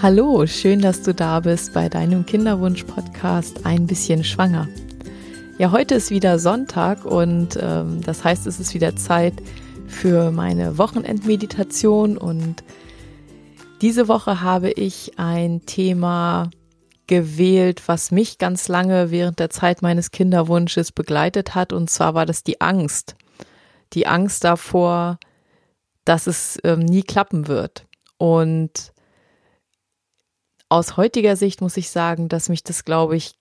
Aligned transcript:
Hallo, 0.00 0.46
schön, 0.46 0.80
dass 0.80 1.02
du 1.02 1.12
da 1.12 1.40
bist 1.40 1.72
bei 1.72 1.88
deinem 1.88 2.24
Kinderwunsch-Podcast 2.24 3.66
Ein 3.66 3.88
bisschen 3.88 4.22
schwanger. 4.22 4.68
Ja, 5.58 5.72
heute 5.72 5.96
ist 5.96 6.10
wieder 6.12 6.38
Sonntag 6.38 7.04
und 7.04 7.58
ähm, 7.60 8.00
das 8.02 8.22
heißt, 8.22 8.46
es 8.46 8.60
ist 8.60 8.74
wieder 8.74 8.94
Zeit 8.94 9.34
für 9.88 10.30
meine 10.30 10.78
Wochenendmeditation 10.78 12.16
und 12.16 12.62
diese 13.80 14.06
Woche 14.06 14.40
habe 14.40 14.70
ich 14.70 15.18
ein 15.18 15.66
Thema 15.66 16.48
gewählt, 17.08 17.82
was 17.86 18.12
mich 18.12 18.38
ganz 18.38 18.68
lange 18.68 19.10
während 19.10 19.40
der 19.40 19.50
Zeit 19.50 19.82
meines 19.82 20.12
Kinderwunsches 20.12 20.92
begleitet 20.92 21.56
hat 21.56 21.72
und 21.72 21.90
zwar 21.90 22.14
war 22.14 22.24
das 22.24 22.44
die 22.44 22.60
Angst. 22.60 23.16
Die 23.94 24.06
Angst 24.06 24.44
davor, 24.44 25.18
dass 26.04 26.28
es 26.28 26.56
ähm, 26.62 26.78
nie 26.78 27.02
klappen 27.02 27.48
wird. 27.48 27.84
Und 28.16 28.92
aus 30.68 30.96
heutiger 30.96 31.36
Sicht 31.36 31.60
muss 31.60 31.76
ich 31.76 31.90
sagen, 31.90 32.28
dass 32.28 32.48
mich 32.48 32.62
das, 32.62 32.84
glaube 32.84 33.16
ich, 33.16 33.34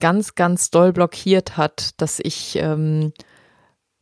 ganz, 0.00 0.34
ganz 0.34 0.70
doll 0.70 0.92
blockiert 0.92 1.56
hat, 1.56 2.00
dass 2.00 2.20
ich 2.22 2.56
ähm, 2.56 3.12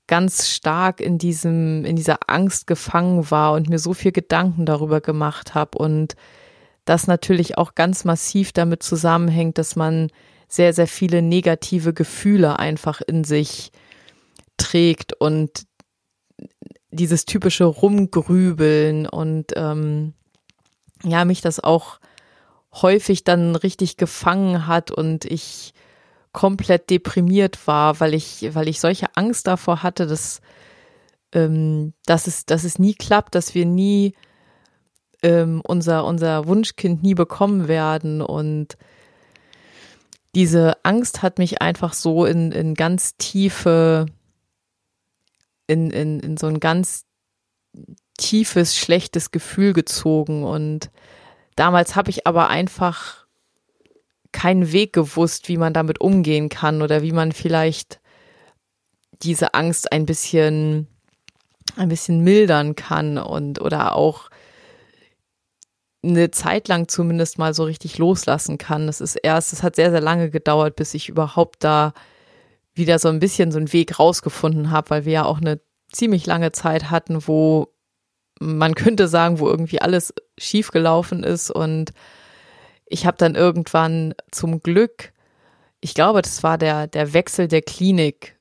ganz 0.07 0.49
stark 0.49 1.01
in 1.01 1.19
diesem, 1.19 1.85
in 1.85 1.97
dieser 1.97 2.19
Angst 2.29 2.67
gefangen 2.67 3.31
war 3.31 3.53
und 3.53 3.69
mir 3.69 3.79
so 3.79 3.95
viel 3.95 4.13
Gedanken 4.13 4.67
darüber 4.67 5.01
gemacht 5.01 5.55
habe 5.55 5.79
und 5.79 6.15
das 6.85 7.07
natürlich 7.07 7.59
auch 7.59 7.75
ganz 7.75 8.05
massiv 8.05 8.53
damit 8.53 8.83
zusammenhängt, 8.83 9.59
dass 9.59 9.75
man 9.75 10.09
sehr, 10.49 10.73
sehr 10.73 10.87
viele 10.87 11.23
negative 11.23 11.93
Gefühle 11.93 12.59
einfach 12.59 13.01
in 13.01 13.25
sich 13.25 13.73
trägt 14.57 15.13
und 15.15 15.67
dieses 16.91 17.25
typische 17.25 17.65
Rumgrübeln 17.65 19.07
und 19.09 19.53
ähm, 19.57 20.15
ja, 21.03 21.25
mich 21.25 21.41
das 21.41 21.59
auch 21.63 21.99
häufig 22.83 23.25
dann 23.25 23.57
richtig 23.57 23.97
gefangen 23.97 24.67
hat 24.67 24.91
und 24.91 25.25
ich 25.25 25.73
komplett 26.33 26.91
deprimiert 26.91 27.67
war, 27.67 27.99
weil 28.01 28.13
ich, 28.13 28.55
weil 28.55 28.69
ich 28.69 28.81
solche 28.81 29.17
Angst 29.17 29.47
davor 29.47 29.83
hatte, 29.83 30.07
dass, 30.07 30.41
ähm, 31.33 31.95
dass, 32.05 32.27
es, 32.27 32.45
dass 32.45 32.65
es 32.65 32.79
nie 32.79 32.95
klappt, 32.95 33.35
dass 33.35 33.55
wir 33.55 33.65
nie 33.65 34.15
ähm, 35.23 35.63
unser, 35.67 36.05
unser 36.05 36.47
Wunschkind 36.47 37.03
nie 37.03 37.15
bekommen 37.15 37.69
werden. 37.69 38.21
Und 38.21 38.77
diese 40.35 40.85
Angst 40.85 41.23
hat 41.23 41.39
mich 41.39 41.63
einfach 41.63 41.95
so 41.95 42.27
in, 42.27 42.53
in 42.53 42.75
ganz 42.75 43.17
tiefe, 43.17 44.05
in, 45.67 45.91
in, 45.91 46.21
in 46.21 46.37
so 46.37 46.49
ein 46.49 46.61
ganz 46.61 47.07
tiefes, 48.19 48.77
schlechtes 48.77 49.31
Gefühl 49.31 49.73
gezogen. 49.73 50.45
Und 50.45 50.91
Damals 51.57 51.97
habe 51.97 52.11
ich 52.11 52.27
aber 52.27 52.49
einfach 52.49 53.27
keinen 54.33 54.71
Weg 54.73 54.93
gewusst, 54.93 55.49
wie 55.49 55.57
man 55.57 55.73
damit 55.73 56.01
umgehen 56.01 56.49
kann 56.49 56.83
oder 56.83 57.03
wie 57.03 57.13
man 57.13 57.33
vielleicht 57.33 58.01
diese 59.23 59.55
Angst 59.55 59.91
ein 59.93 60.05
bisschen, 60.05 60.87
ein 61.77 61.89
bisschen 61.89 62.23
mildern 62.23 62.77
kann 62.77 63.17
und 63.17 63.61
oder 63.61 63.97
auch 63.97 64.29
eine 66.03 66.31
Zeit 66.31 66.69
lang 66.69 66.89
zumindest 66.89 67.39
mal 67.39 67.55
so 67.55 67.65
richtig 67.65 67.99
loslassen 67.99 68.59
kann. 68.59 68.87
Das 68.87 69.01
ist 69.01 69.17
erst, 69.17 69.55
es 69.55 69.63
hat 69.63 69.77
sehr, 69.77 69.91
sehr 69.91 70.03
lange 70.03 70.31
gedauert, 70.31 70.77
bis 70.77 70.95
ich 70.95 71.09
überhaupt 71.09 71.65
da 71.65 71.95
wieder 72.75 72.99
so 72.99 73.09
ein 73.09 73.19
bisschen 73.19 73.51
so 73.51 73.59
einen 73.59 73.73
Weg 73.73 73.99
rausgefunden 73.99 74.71
habe, 74.71 74.91
weil 74.91 75.05
wir 75.07 75.13
ja 75.13 75.25
auch 75.25 75.39
eine 75.39 75.61
ziemlich 75.91 76.27
lange 76.27 76.53
Zeit 76.53 76.91
hatten, 76.91 77.27
wo 77.27 77.73
man 78.41 78.75
könnte 78.75 79.09
sagen, 79.09 79.39
wo 79.39 79.49
irgendwie 79.49 79.81
alles 79.81 80.15
schiefgelaufen 80.39 81.23
ist 81.23 81.51
und 81.51 81.93
ich 82.87 83.07
habe 83.07 83.17
dann 83.17 83.35
irgendwann 83.35 84.15
zum 84.31 84.63
Glück, 84.63 85.13
ich 85.81 85.95
glaube, 85.95 86.23
das 86.23 86.43
war 86.43 86.59
der 86.59 86.87
der 86.87 87.13
Wechsel 87.13 87.49
der 87.49 87.63
Klinik, 87.63 88.39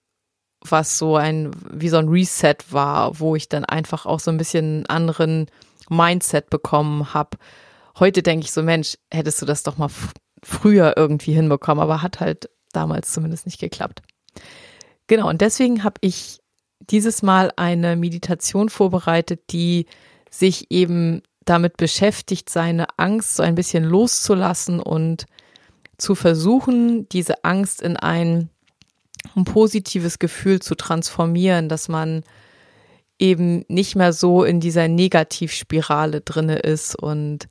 was 0.61 0.97
so 0.97 1.15
ein 1.15 1.51
wie 1.71 1.89
so 1.89 1.97
ein 1.97 2.09
Reset 2.09 2.57
war, 2.71 3.19
wo 3.19 3.35
ich 3.35 3.49
dann 3.49 3.65
einfach 3.65 4.05
auch 4.05 4.19
so 4.19 4.31
ein 4.31 4.37
bisschen 4.37 4.65
einen 4.65 4.85
anderen 4.87 5.47
Mindset 5.89 6.49
bekommen 6.49 7.13
habe. 7.13 7.37
Heute 7.99 8.23
denke 8.23 8.45
ich 8.45 8.51
so, 8.51 8.61
Mensch, 8.61 8.97
hättest 9.11 9.41
du 9.41 9.45
das 9.45 9.63
doch 9.63 9.77
mal 9.77 9.89
früher 10.43 10.93
irgendwie 10.97 11.33
hinbekommen, 11.33 11.81
aber 11.81 12.01
hat 12.01 12.19
halt 12.19 12.49
damals 12.73 13.13
zumindest 13.13 13.45
nicht 13.45 13.59
geklappt. 13.59 14.01
Genau, 15.07 15.29
und 15.29 15.41
deswegen 15.41 15.83
habe 15.83 15.95
ich 16.01 16.39
dieses 16.89 17.21
Mal 17.21 17.51
eine 17.55 17.95
Meditation 17.95 18.69
vorbereitet, 18.69 19.41
die 19.51 19.85
sich 20.29 20.71
eben 20.71 21.21
damit 21.45 21.77
beschäftigt, 21.77 22.49
seine 22.49 22.87
Angst 22.97 23.35
so 23.35 23.43
ein 23.43 23.55
bisschen 23.55 23.83
loszulassen 23.83 24.79
und 24.79 25.25
zu 25.97 26.15
versuchen, 26.15 27.07
diese 27.09 27.43
Angst 27.43 27.81
in 27.81 27.95
ein, 27.95 28.49
ein 29.35 29.45
positives 29.45 30.19
Gefühl 30.19 30.59
zu 30.61 30.75
transformieren, 30.75 31.69
dass 31.69 31.87
man 31.87 32.23
eben 33.17 33.63
nicht 33.69 33.95
mehr 33.95 34.11
so 34.11 34.43
in 34.43 34.59
dieser 34.59 34.87
Negativspirale 34.87 36.21
drinne 36.21 36.57
ist 36.57 36.95
und 36.95 37.47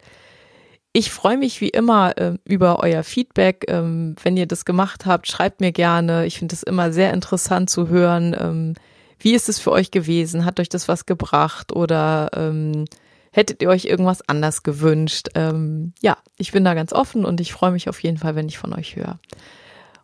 ich 0.97 1.11
freue 1.11 1.37
mich 1.37 1.61
wie 1.61 1.71
immer 1.71 2.17
äh, 2.17 2.39
über 2.45 2.79
euer 2.79 3.03
Feedback. 3.03 3.65
Ähm, 3.67 4.15
wenn 4.23 4.37
ihr 4.37 4.47
das 4.47 4.65
gemacht 4.65 5.07
habt, 5.07 5.27
schreibt 5.27 5.61
mir 5.61 5.73
gerne. 5.73 6.25
Ich 6.25 6.39
finde 6.39 6.55
es 6.55 6.63
immer 6.63 6.93
sehr 6.93 7.13
interessant 7.13 7.69
zu 7.69 7.89
hören, 7.89 8.35
ähm, 8.39 8.75
wie 9.19 9.35
ist 9.35 9.49
es 9.49 9.59
für 9.59 9.73
euch 9.73 9.91
gewesen? 9.91 10.45
Hat 10.45 10.61
euch 10.61 10.69
das 10.69 10.89
was 10.89 11.07
gebracht 11.07 11.73
oder 11.73 12.31
ähm, 12.35 12.85
hättet 13.33 13.63
ihr 13.63 13.69
euch 13.69 13.85
irgendwas 13.85 14.27
anders 14.29 14.63
gewünscht? 14.63 15.29
Ähm, 15.35 15.93
ja, 16.01 16.17
ich 16.37 16.53
bin 16.53 16.65
da 16.65 16.75
ganz 16.75 16.93
offen 16.93 17.25
und 17.25 17.41
ich 17.41 17.53
freue 17.53 17.73
mich 17.73 17.89
auf 17.89 18.03
jeden 18.03 18.19
Fall, 18.19 18.35
wenn 18.35 18.49
ich 18.49 18.59
von 18.59 18.73
euch 18.73 18.97
höre. 18.97 19.19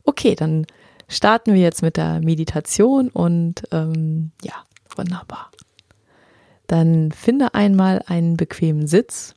Okay, 0.05 0.35
dann 0.35 0.67
starten 1.09 1.55
wir 1.55 1.61
jetzt 1.61 1.83
mit 1.83 1.97
der 1.97 2.21
Meditation 2.21 3.09
und 3.09 3.63
ähm, 3.73 4.33
ja, 4.43 4.55
wunderbar. 4.97 5.51
Dann 6.67 7.11
finde 7.13 7.55
einmal 7.55 8.03
einen 8.07 8.37
bequemen 8.37 8.87
Sitz. 8.87 9.35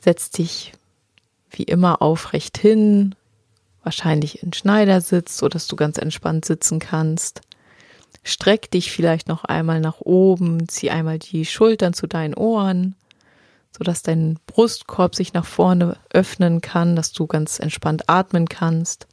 Setz 0.00 0.30
dich 0.30 0.72
wie 1.50 1.64
immer 1.64 2.00
aufrecht 2.00 2.56
hin, 2.56 3.14
wahrscheinlich 3.82 4.42
in 4.42 4.52
Schneidersitz, 4.52 5.36
so 5.36 5.48
dass 5.48 5.66
du 5.66 5.76
ganz 5.76 5.98
entspannt 5.98 6.44
sitzen 6.44 6.78
kannst. 6.78 7.42
Streck 8.24 8.70
dich 8.70 8.92
vielleicht 8.92 9.28
noch 9.28 9.44
einmal 9.44 9.80
nach 9.80 10.00
oben, 10.00 10.68
zieh 10.68 10.90
einmal 10.90 11.18
die 11.18 11.44
Schultern 11.44 11.92
zu 11.92 12.06
deinen 12.06 12.34
Ohren, 12.34 12.94
so 13.76 13.82
dass 13.82 14.02
dein 14.02 14.38
Brustkorb 14.46 15.14
sich 15.14 15.32
nach 15.32 15.46
vorne 15.46 15.96
öffnen 16.10 16.60
kann, 16.60 16.94
dass 16.94 17.12
du 17.12 17.26
ganz 17.26 17.58
entspannt 17.58 18.08
atmen 18.08 18.48
kannst. 18.48 19.08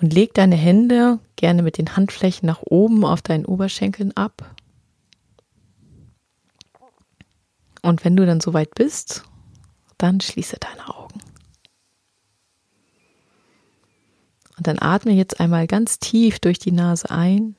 Und 0.00 0.12
leg 0.12 0.34
deine 0.34 0.56
Hände 0.56 1.18
gerne 1.36 1.62
mit 1.62 1.78
den 1.78 1.96
Handflächen 1.96 2.46
nach 2.46 2.62
oben 2.62 3.04
auf 3.04 3.22
deinen 3.22 3.44
Oberschenkeln 3.44 4.16
ab. 4.16 4.54
Und 7.82 8.04
wenn 8.04 8.16
du 8.16 8.26
dann 8.26 8.40
soweit 8.40 8.74
bist, 8.74 9.24
dann 9.98 10.20
schließe 10.20 10.56
deine 10.58 10.88
Augen. 10.88 11.20
Und 14.58 14.66
dann 14.66 14.80
atme 14.80 15.12
jetzt 15.12 15.38
einmal 15.38 15.68
ganz 15.68 16.00
tief 16.00 16.40
durch 16.40 16.58
die 16.58 16.72
Nase 16.72 17.10
ein 17.10 17.54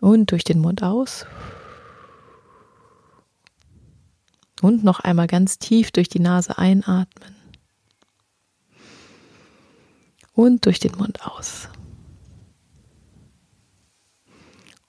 und 0.00 0.30
durch 0.30 0.44
den 0.44 0.60
Mund 0.60 0.84
aus. 0.84 1.26
Und 4.60 4.84
noch 4.84 5.00
einmal 5.00 5.26
ganz 5.26 5.58
tief 5.58 5.90
durch 5.90 6.08
die 6.08 6.20
Nase 6.20 6.58
einatmen. 6.58 7.34
Und 10.32 10.64
durch 10.64 10.78
den 10.78 10.96
Mund 10.96 11.26
aus. 11.26 11.68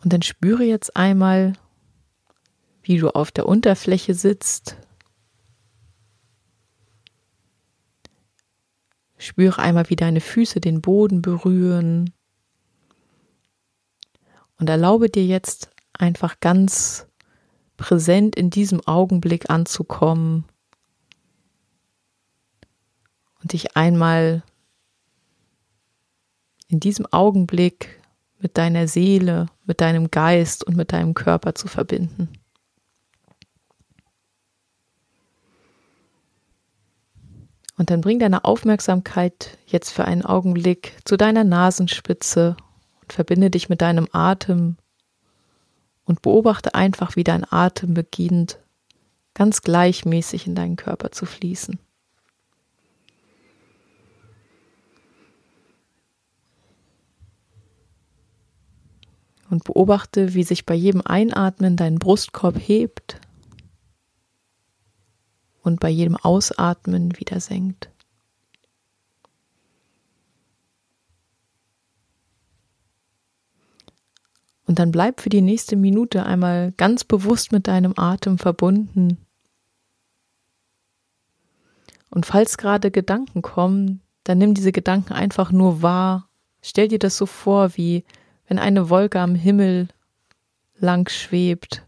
Und 0.04 0.14
dann 0.14 0.22
spüre 0.22 0.64
jetzt 0.64 0.96
einmal, 0.96 1.54
wie 2.84 3.00
du 3.00 3.10
auf 3.10 3.32
der 3.32 3.48
Unterfläche 3.48 4.14
sitzt 4.14 4.78
Spüre 9.24 9.60
einmal, 9.60 9.90
wie 9.90 9.96
deine 9.96 10.20
Füße 10.20 10.60
den 10.60 10.82
Boden 10.82 11.22
berühren. 11.22 12.14
Und 14.60 14.70
erlaube 14.70 15.10
dir 15.10 15.26
jetzt 15.26 15.70
einfach 15.94 16.42
ganz 16.42 17.08
präsent 17.78 18.36
in 18.36 18.50
diesem 18.50 18.86
Augenblick 18.86 19.50
anzukommen 19.50 20.44
und 23.42 23.54
dich 23.54 23.78
einmal 23.78 24.44
in 26.68 26.82
diesem 26.82 27.06
Augenblick 27.06 28.02
mit 28.40 28.58
deiner 28.58 28.90
Seele, 28.90 29.46
mit 29.64 29.80
deinem 29.80 30.12
Geist 30.12 30.66
und 30.66 30.76
mit 30.76 30.92
deinem 30.92 31.14
Körper 31.14 31.56
zu 31.56 31.70
verbinden. 31.70 32.28
Und 37.78 37.90
dann 37.90 38.02
bring 38.02 38.20
deine 38.20 38.46
Aufmerksamkeit 38.46 39.58
jetzt 39.66 39.92
für 39.92 40.06
einen 40.06 40.24
Augenblick 40.24 40.94
zu 41.06 41.18
deiner 41.18 41.44
Nasenspitze 41.44 42.56
und 43.02 43.14
verbinde 43.14 43.50
dich 43.50 43.68
mit 43.68 43.82
deinem 43.82 44.08
Atem 44.12 44.78
und 46.06 46.22
beobachte 46.22 46.76
einfach, 46.76 47.16
wie 47.16 47.24
dein 47.24 47.52
Atem 47.52 47.94
beginnt, 47.94 48.60
ganz 49.34 49.62
gleichmäßig 49.62 50.46
in 50.46 50.56
deinen 50.56 50.76
Körper 50.76 51.12
zu 51.12 51.26
fließen. 51.26 51.80
Und 59.50 59.64
beobachte, 59.66 60.34
wie 60.34 60.44
sich 60.44 60.66
bei 60.66 60.74
jedem 60.74 61.02
Einatmen 61.02 61.76
dein 61.76 62.00
Brustkorb 62.00 62.58
hebt 62.60 63.20
und 65.64 65.80
bei 65.80 65.90
jedem 65.90 66.16
Ausatmen 66.16 67.18
wieder 67.18 67.40
senkt. 67.40 67.90
Und 74.66 74.80
dann 74.80 74.92
bleib 74.92 75.22
für 75.22 75.30
die 75.30 75.42
nächste 75.42 75.76
Minute 75.76 76.26
einmal 76.26 76.72
ganz 76.78 77.04
bewusst 77.04 77.52
mit 77.52 77.68
deinem 77.68 77.94
Atem 77.98 78.38
verbunden. 78.38 79.18
Und 82.10 82.26
falls 82.26 82.58
gerade 82.58 82.92
Gedanken 82.92 83.42
kommen, 83.42 84.02
dann 84.24 84.38
nimm 84.38 84.54
diese 84.54 84.72
Gedanken 84.72 85.14
einfach 85.14 85.52
nur 85.52 85.82
wahr. 85.82 86.30
Stell 86.62 86.88
dir 86.88 87.00
das 87.00 87.18
so 87.18 87.26
vor, 87.26 87.76
wie 87.76 88.06
wenn 88.48 88.60
eine 88.60 88.90
Wolke 88.90 89.20
am 89.20 89.36
Himmel 89.36 89.90
lang 90.78 91.10
schwebt. 91.10 91.84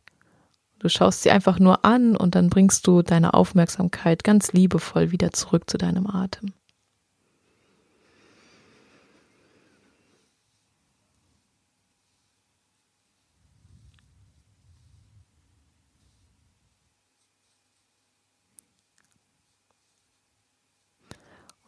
Du 0.86 0.90
schaust 0.90 1.24
sie 1.24 1.32
einfach 1.32 1.58
nur 1.58 1.84
an 1.84 2.16
und 2.16 2.36
dann 2.36 2.52
bringst 2.52 2.86
du 2.86 3.02
deine 3.02 3.34
Aufmerksamkeit 3.34 4.24
ganz 4.24 4.54
liebevoll 4.54 5.12
wieder 5.12 5.34
zurück 5.34 5.68
zu 5.68 5.80
deinem 5.80 6.06
Atem. 6.06 6.54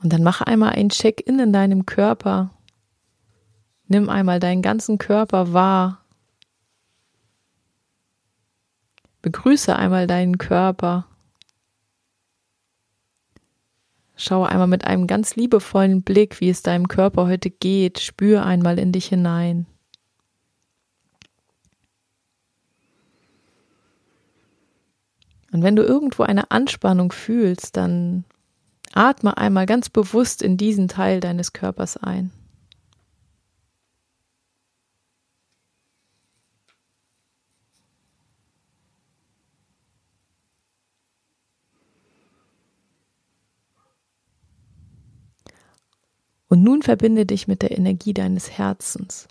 Und 0.03 0.13
dann 0.13 0.21
mach 0.21 0.41
einmal 0.41 0.73
ein 0.73 0.89
Check-in 0.89 1.39
in 1.39 1.53
deinem 1.53 1.87
Körper. 1.87 2.51
Nimm 3.87 4.09
einmal 4.09 4.39
deinen 4.39 4.61
ganzen 4.61 4.99
Körper 4.99 5.53
wahr. 5.53 6.06
Begrüße 9.21 9.75
einmal 9.75 10.07
deinen 10.07 10.37
Körper. 10.37 11.07
Schaue 14.15 14.49
einmal 14.49 14.67
mit 14.67 14.85
einem 14.85 15.05
ganz 15.05 15.35
liebevollen 15.35 16.01
Blick, 16.01 16.39
wie 16.41 16.49
es 16.49 16.63
deinem 16.63 16.87
Körper 16.87 17.27
heute 17.27 17.49
geht. 17.49 17.99
Spür 17.99 18.45
einmal 18.45 18.79
in 18.79 18.91
dich 18.91 19.07
hinein. 19.07 19.67
Und 25.51 25.63
wenn 25.63 25.75
du 25.75 25.83
irgendwo 25.83 26.23
eine 26.23 26.51
Anspannung 26.51 27.11
fühlst, 27.11 27.77
dann 27.77 28.25
Atme 28.93 29.37
einmal 29.37 29.65
ganz 29.65 29.89
bewusst 29.89 30.41
in 30.41 30.57
diesen 30.57 30.87
Teil 30.87 31.19
deines 31.19 31.53
Körpers 31.53 31.97
ein. 31.97 32.31
Und 46.57 46.63
nun 46.63 46.81
verbinde 46.81 47.27
dich 47.27 47.47
mit 47.47 47.61
der 47.61 47.77
Energie 47.77 48.15
deines 48.15 48.57
Herzens. 48.57 49.27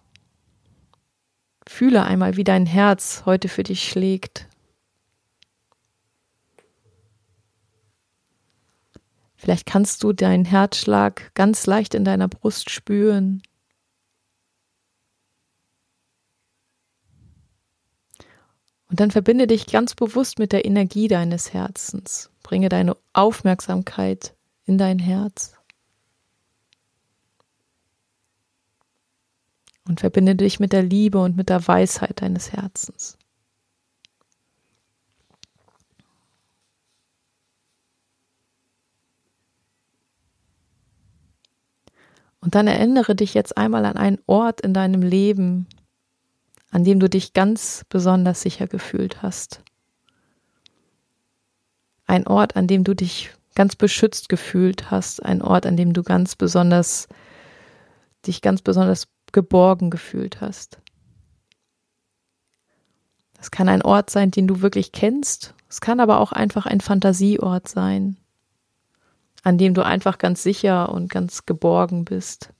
Fühle 1.66 2.04
einmal, 2.04 2.36
wie 2.36 2.44
dein 2.44 2.66
Herz 2.66 3.24
heute 3.26 3.48
für 3.48 3.64
dich 3.64 3.82
schlägt. 3.82 4.46
Vielleicht 9.34 9.66
kannst 9.66 10.04
du 10.04 10.12
deinen 10.12 10.44
Herzschlag 10.44 11.34
ganz 11.34 11.66
leicht 11.66 11.96
in 11.96 12.04
deiner 12.04 12.28
Brust 12.28 12.70
spüren. 12.70 13.42
Und 18.88 19.00
dann 19.00 19.10
verbinde 19.10 19.48
dich 19.48 19.66
ganz 19.66 19.96
bewusst 19.96 20.38
mit 20.38 20.52
der 20.52 20.64
Energie 20.64 21.08
deines 21.08 21.52
Herzens. 21.52 22.30
Bringe 22.44 22.68
deine 22.68 22.96
Aufmerksamkeit 23.14 24.32
in 24.64 24.78
dein 24.78 25.00
Herz. 25.00 25.55
Und 29.88 30.00
verbinde 30.00 30.34
dich 30.34 30.58
mit 30.58 30.72
der 30.72 30.82
Liebe 30.82 31.18
und 31.18 31.36
mit 31.36 31.48
der 31.48 31.66
Weisheit 31.66 32.20
deines 32.20 32.52
Herzens. 32.52 33.16
Und 42.46 42.54
dann 42.54 42.68
erinnere 42.68 43.16
dich 43.16 43.34
jetzt 43.34 43.56
einmal 43.56 43.84
an 43.84 43.96
einen 43.96 44.18
Ort 44.26 44.60
in 44.60 44.72
deinem 44.72 45.02
Leben, 45.02 45.66
an 46.70 46.84
dem 46.84 47.00
du 47.00 47.08
dich 47.08 47.32
ganz 47.32 47.84
besonders 47.88 48.40
sicher 48.42 48.68
gefühlt 48.68 49.20
hast. 49.20 49.62
Ein 52.06 52.26
Ort, 52.26 52.54
an 52.54 52.68
dem 52.68 52.84
du 52.84 52.94
dich 52.94 53.32
ganz 53.56 53.74
beschützt 53.74 54.28
gefühlt 54.28 54.92
hast, 54.92 55.24
ein 55.24 55.42
Ort, 55.42 55.66
an 55.66 55.76
dem 55.76 55.92
du 55.92 56.04
ganz 56.04 56.36
besonders 56.36 57.08
dich 58.26 58.42
ganz 58.42 58.62
besonders 58.62 59.08
geborgen 59.36 59.90
gefühlt 59.90 60.40
hast. 60.40 60.80
Das 63.34 63.50
kann 63.50 63.68
ein 63.68 63.82
Ort 63.82 64.08
sein, 64.08 64.30
den 64.30 64.48
du 64.48 64.62
wirklich 64.62 64.92
kennst. 64.92 65.54
Es 65.68 65.82
kann 65.82 66.00
aber 66.00 66.20
auch 66.20 66.32
einfach 66.32 66.64
ein 66.64 66.80
Fantasieort 66.80 67.68
sein, 67.68 68.16
an 69.42 69.58
dem 69.58 69.74
du 69.74 69.84
einfach 69.84 70.16
ganz 70.16 70.42
sicher 70.42 70.88
und 70.90 71.10
ganz 71.10 71.44
geborgen 71.44 72.06
bist. 72.06 72.54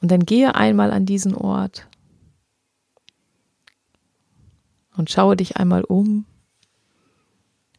Und 0.00 0.10
dann 0.10 0.26
gehe 0.26 0.56
einmal 0.56 0.90
an 0.90 1.06
diesen 1.06 1.36
Ort 1.36 1.86
und 4.96 5.08
schaue 5.08 5.36
dich 5.36 5.56
einmal 5.56 5.84
um. 5.84 6.26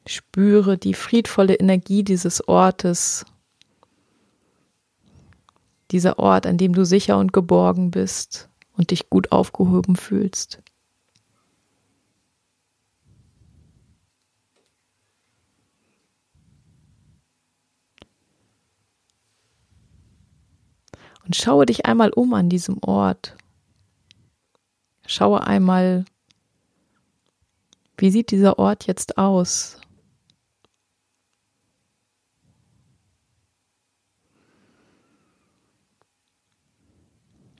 Spüre 0.07 0.77
die 0.77 0.93
friedvolle 0.93 1.55
Energie 1.55 2.05
dieses 2.05 2.47
Ortes, 2.47 3.25
dieser 5.93 6.19
Ort, 6.19 6.47
an 6.47 6.57
dem 6.57 6.73
du 6.73 6.85
sicher 6.85 7.17
und 7.17 7.31
geborgen 7.31 7.91
bist 7.91 8.49
und 8.75 8.91
dich 8.91 9.09
gut 9.09 9.31
aufgehoben 9.31 9.95
fühlst. 9.95 10.61
Und 21.25 21.35
schaue 21.37 21.65
dich 21.65 21.85
einmal 21.85 22.09
um 22.09 22.33
an 22.33 22.49
diesem 22.49 22.79
Ort. 22.83 23.37
Schaue 25.05 25.45
einmal, 25.45 26.05
wie 27.97 28.11
sieht 28.11 28.31
dieser 28.31 28.59
Ort 28.59 28.87
jetzt 28.87 29.17
aus? 29.17 29.79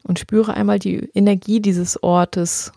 Und 0.04 0.20
spüre 0.20 0.54
einmal 0.54 0.80
die 0.80 1.10
Energie 1.14 1.62
dieses 1.62 2.02
Ortes 2.04 2.72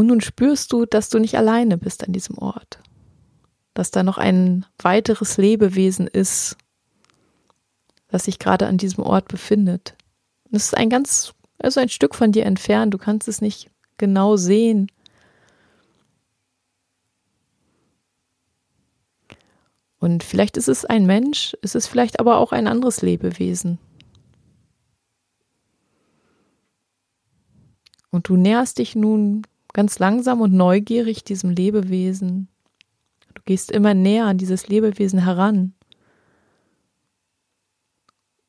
Und 0.00 0.06
nun 0.06 0.22
spürst 0.22 0.72
du, 0.72 0.86
dass 0.86 1.10
du 1.10 1.18
nicht 1.18 1.36
alleine 1.36 1.76
bist 1.76 2.06
an 2.06 2.14
diesem 2.14 2.38
Ort, 2.38 2.80
dass 3.74 3.90
da 3.90 4.02
noch 4.02 4.16
ein 4.16 4.64
weiteres 4.78 5.36
Lebewesen 5.36 6.06
ist, 6.06 6.56
das 8.08 8.24
sich 8.24 8.38
gerade 8.38 8.66
an 8.66 8.78
diesem 8.78 9.04
Ort 9.04 9.28
befindet. 9.28 9.96
Es 10.52 10.64
ist 10.64 10.76
ein 10.76 10.88
ganz, 10.88 11.34
also 11.58 11.80
ein 11.80 11.90
Stück 11.90 12.14
von 12.14 12.32
dir 12.32 12.46
entfernt, 12.46 12.94
du 12.94 12.98
kannst 12.98 13.28
es 13.28 13.40
nicht 13.40 13.70
genau 13.98 14.36
sehen. 14.36 14.90
Und 20.00 20.24
vielleicht 20.24 20.56
ist 20.56 20.68
es 20.68 20.86
ein 20.86 21.06
Mensch, 21.06 21.54
es 21.62 21.74
ist 21.74 21.86
vielleicht 21.86 22.20
aber 22.20 22.38
auch 22.38 22.52
ein 22.52 22.66
anderes 22.66 23.02
Lebewesen. 23.02 23.78
Und 28.10 28.28
du 28.28 28.36
näherst 28.36 28.78
dich 28.78 28.96
nun 28.96 29.46
ganz 29.72 29.98
langsam 29.98 30.40
und 30.40 30.52
neugierig 30.54 31.22
diesem 31.22 31.50
Lebewesen. 31.50 32.48
Du 33.34 33.42
gehst 33.44 33.70
immer 33.70 33.94
näher 33.94 34.24
an 34.24 34.38
dieses 34.38 34.68
Lebewesen 34.68 35.22
heran. 35.22 35.74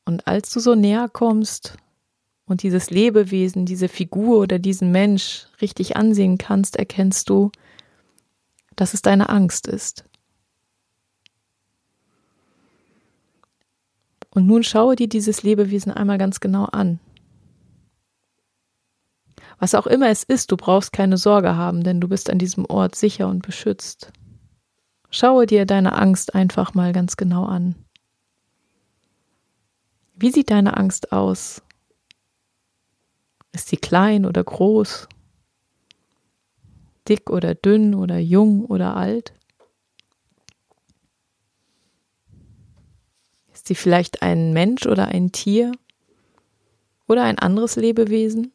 Und 0.04 0.26
als 0.26 0.50
du 0.50 0.58
so 0.58 0.74
näher 0.74 1.08
kommst 1.08 1.76
und 2.46 2.62
dieses 2.62 2.90
Lebewesen, 2.90 3.66
diese 3.66 3.88
Figur 3.88 4.38
oder 4.38 4.58
diesen 4.58 4.90
Mensch 4.90 5.46
richtig 5.60 5.96
ansehen 5.96 6.38
kannst, 6.38 6.76
erkennst 6.76 7.28
du, 7.28 7.52
dass 8.74 8.94
es 8.94 9.02
deine 9.02 9.28
Angst 9.28 9.68
ist. 9.68 10.04
Und 14.34 14.46
nun 14.46 14.62
schaue 14.62 14.96
dir 14.96 15.08
dieses 15.08 15.42
Lebewesen 15.42 15.92
einmal 15.92 16.18
ganz 16.18 16.40
genau 16.40 16.64
an. 16.64 17.00
Was 19.58 19.74
auch 19.74 19.86
immer 19.86 20.08
es 20.08 20.24
ist, 20.24 20.50
du 20.50 20.56
brauchst 20.56 20.92
keine 20.92 21.18
Sorge 21.18 21.54
haben, 21.54 21.84
denn 21.84 22.00
du 22.00 22.08
bist 22.08 22.30
an 22.30 22.38
diesem 22.38 22.64
Ort 22.64 22.94
sicher 22.94 23.28
und 23.28 23.42
beschützt. 23.42 24.10
Schaue 25.10 25.46
dir 25.46 25.66
deine 25.66 25.92
Angst 25.92 26.34
einfach 26.34 26.74
mal 26.74 26.92
ganz 26.92 27.16
genau 27.16 27.44
an. 27.44 27.76
Wie 30.14 30.30
sieht 30.30 30.50
deine 30.50 30.76
Angst 30.76 31.12
aus? 31.12 31.62
Ist 33.52 33.68
sie 33.68 33.76
klein 33.76 34.24
oder 34.24 34.42
groß? 34.42 35.08
Dick 37.08 37.28
oder 37.28 37.54
dünn 37.54 37.94
oder 37.94 38.18
jung 38.18 38.64
oder 38.64 38.96
alt? 38.96 39.34
Ist 43.62 43.68
sie 43.68 43.74
vielleicht 43.76 44.22
ein 44.22 44.52
Mensch 44.52 44.86
oder 44.86 45.06
ein 45.06 45.30
Tier 45.30 45.70
oder 47.06 47.22
ein 47.22 47.38
anderes 47.38 47.76
Lebewesen? 47.76 48.50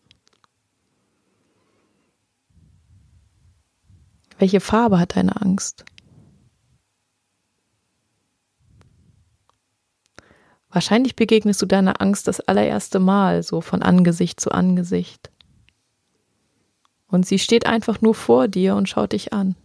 Welche 4.38 4.60
Farbe 4.60 5.00
hat 5.00 5.16
deine 5.16 5.42
Angst? 5.42 5.86
Wahrscheinlich 10.70 11.16
begegnest 11.16 11.62
du 11.62 11.68
deiner 11.68 12.02
Angst 12.02 12.28
das 12.28 12.42
allererste 12.42 13.00
Mal, 13.00 13.44
so 13.44 13.62
von 13.62 13.82
Angesicht 13.82 14.42
zu 14.42 14.52
Angesicht. 14.52 15.32
Und 17.08 17.26
sie 17.26 17.40
steht 17.40 17.66
einfach 17.66 18.02
nur 18.02 18.14
vor 18.14 18.50
dir 18.50 18.76
und 18.76 18.90
schaut 18.90 19.14
dich 19.14 19.32
an. 19.32 19.56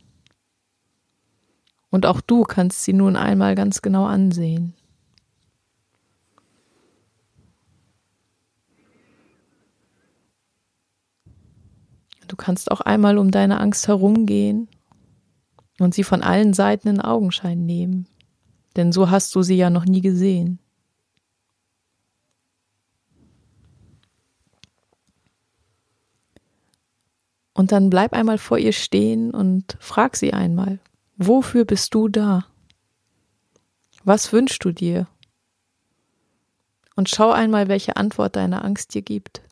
Und 1.91 2.07
auch 2.07 2.21
du 2.21 2.45
kannst 2.45 2.85
sie 2.85 2.93
nun 2.93 3.17
einmal 3.17 3.57
ganz 3.57 3.83
genau 3.83 4.07
ansehen. 4.07 4.77
Du 12.33 12.37
kannst 12.37 12.71
auch 12.71 12.81
einmal 12.81 13.19
um 13.19 13.31
deine 13.31 13.61
Angst 13.61 13.89
herumgehen 13.89 14.67
und 15.79 15.93
sie 15.93 16.03
von 16.03 16.23
allen 16.23 16.55
Seiten 16.55 16.89
in 16.89 16.99
Augenschein 16.99 17.67
nehmen, 17.67 18.07
denn 18.75 18.91
so 18.91 19.11
hast 19.11 19.35
du 19.35 19.43
sie 19.43 19.57
ja 19.57 19.69
noch 19.69 19.85
nie 19.85 20.01
gesehen. 20.01 20.59
Und 27.53 27.71
dann 27.71 27.91
bleib 27.91 28.15
einmal 28.15 28.39
vor 28.39 28.57
ihr 28.57 28.73
stehen 28.73 29.33
und 29.33 29.77
frag 29.79 30.17
sie 30.17 30.33
einmal, 30.33 30.79
wofür 31.19 31.67
bist 31.67 31.93
du 31.93 32.09
da? 32.09 32.47
Was 34.05 34.33
wünschst 34.33 34.65
du 34.65 34.73
dir? 34.73 35.07
Und 36.97 37.11
schau 37.11 37.31
einmal, 37.31 37.69
welche 37.69 37.99
Antwort 37.99 38.37
deine 38.37 38.65
Angst 38.65 38.95
dir 38.95 39.03
gibt. 39.03 39.43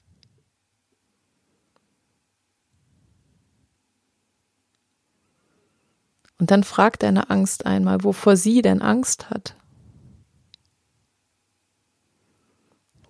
Und 6.40 6.50
dann 6.50 6.64
frag 6.64 6.98
deine 6.98 7.28
Angst 7.28 7.66
einmal, 7.66 8.02
wovor 8.02 8.34
sie 8.34 8.62
denn 8.62 8.80
Angst 8.80 9.28
hat. 9.28 9.56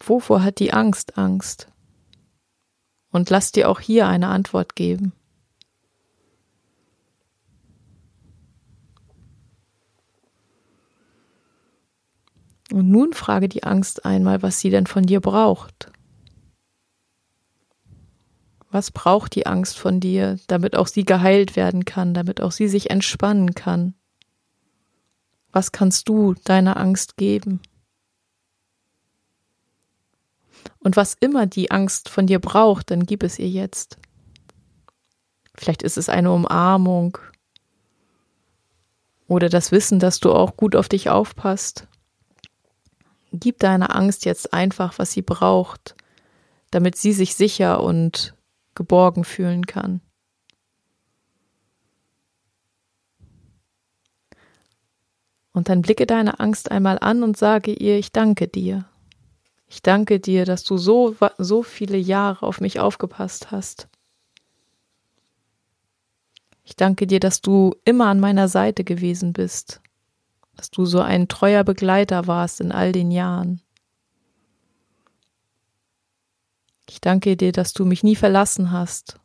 Wovor 0.01 0.43
hat 0.43 0.59
die 0.59 0.73
Angst 0.73 1.17
Angst? 1.17 1.69
Und 3.13 3.31
lass 3.31 3.53
dir 3.53 3.69
auch 3.69 3.79
hier 3.79 4.09
eine 4.09 4.29
Antwort 4.29 4.75
geben. 4.75 5.13
Und 12.73 12.89
nun 12.89 13.13
frage 13.13 13.49
die 13.49 13.63
Angst 13.63 14.05
einmal, 14.05 14.43
was 14.43 14.59
sie 14.59 14.71
denn 14.71 14.89
von 14.89 15.05
dir 15.05 15.21
braucht. 15.21 15.93
Was 18.71 18.93
braucht 18.93 19.35
die 19.35 19.47
Angst 19.47 19.79
von 19.79 19.99
dir, 19.99 20.39
damit 20.47 20.77
auch 20.77 20.87
sie 20.87 21.05
geheilt 21.05 21.57
werden 21.57 21.85
kann, 21.85 22.15
damit 22.15 22.41
auch 22.41 22.53
sie 22.53 22.69
sich 22.69 22.91
entspannen 22.91 23.55
kann? 23.55 23.95
Was 25.51 25.73
kannst 25.73 26.09
du 26.09 26.35
deiner 26.45 26.77
Angst 26.77 27.17
geben? 27.17 27.61
Und 30.79 30.97
was 30.97 31.15
immer 31.19 31.47
die 31.47 31.73
Angst 31.73 32.09
von 32.09 32.27
dir 32.27 32.39
braucht, 32.39 32.91
dann 32.91 33.07
gib 33.07 33.25
es 33.25 33.39
ihr 33.39 33.49
jetzt. 33.49 33.99
Vielleicht 35.57 35.83
ist 35.83 35.99
es 35.99 36.09
eine 36.09 36.31
Umarmung 36.31 37.19
oder 39.27 39.49
das 39.49 39.73
Wissen, 39.73 39.99
dass 39.99 40.21
du 40.21 40.33
auch 40.33 40.57
gut 40.57 40.77
auf 40.77 40.89
dich 40.89 41.11
aufpasst. 41.11 41.89
Gib 43.33 43.59
deiner 43.59 43.95
Angst 43.95 44.25
jetzt 44.25 44.53
einfach, 44.53 44.99
was 44.99 45.13
sie 45.13 45.23
braucht, 45.23 45.97
damit 46.71 46.97
sie 46.97 47.13
sich 47.13 47.35
sicher 47.35 47.83
und 47.83 48.35
geborgen 48.81 49.25
fühlen 49.25 49.67
kann. 49.67 50.01
Und 55.53 55.69
dann 55.69 55.83
blicke 55.83 56.07
deine 56.07 56.41
Angst 56.41 56.71
einmal 56.71 56.99
an 56.99 57.23
und 57.23 57.37
sage 57.37 57.75
ihr, 57.75 57.99
ich 57.99 58.11
danke 58.11 58.49
dir. 58.49 58.87
Ich 59.67 59.83
danke 59.83 60.19
dir, 60.19 60.47
dass 60.47 60.65
du 60.65 60.79
so, 60.79 61.15
so 61.37 61.63
viele 61.63 61.99
Jahre 61.99 62.47
auf 62.47 62.63
mich 62.63 62.81
aufgepasst 62.81 63.51
hast. 63.51 63.87
Ich 66.65 66.75
danke 66.75 67.07
dir, 67.07 67.21
dass 67.21 67.43
du 67.43 67.75
immer 67.85 68.07
an 68.07 68.19
meiner 68.19 68.49
Seite 68.49 68.83
gewesen 68.83 69.35
bist, 69.35 69.83
dass 70.57 70.71
du 70.71 70.87
so 70.87 71.01
ein 71.01 71.29
treuer 71.29 71.65
Begleiter 71.65 72.27
warst 72.27 72.63
in 72.63 72.73
all 72.73 72.93
den 72.93 73.11
Jahren. 73.11 73.61
Ich 76.91 77.01
danke 77.01 77.37
dir, 77.37 77.53
dass 77.53 77.73
du 77.73 77.85
mich 77.85 78.03
nie 78.03 78.17
verlassen 78.17 78.73
hast. 78.73 79.21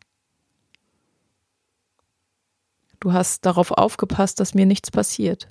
Du 3.00 3.12
hast 3.12 3.44
darauf 3.44 3.72
aufgepasst, 3.72 4.40
dass 4.40 4.54
mir 4.54 4.68
nichts 4.68 4.92
passiert. 4.92 5.48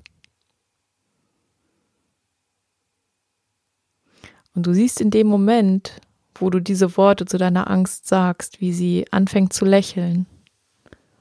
Und 4.54 4.64
du 4.64 4.72
siehst 4.72 5.00
in 5.00 5.10
dem 5.10 5.26
Moment, 5.26 6.00
wo 6.36 6.50
du 6.50 6.60
diese 6.60 6.96
Worte 6.96 7.26
zu 7.26 7.36
deiner 7.36 7.68
Angst 7.68 8.06
sagst, 8.06 8.60
wie 8.60 8.72
sie 8.72 9.06
anfängt 9.10 9.52
zu 9.52 9.64
lächeln 9.64 10.26